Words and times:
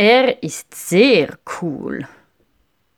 Er 0.00 0.44
ist 0.44 0.76
sehr 0.76 1.36
cool. 1.60 2.06